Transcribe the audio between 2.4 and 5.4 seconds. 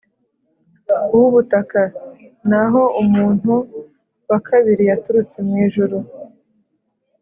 naho umuntu wa kabiri yaturutse